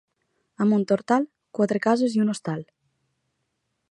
[0.63, 1.27] A Montortal,
[1.59, 2.67] quatre cases i un hostal.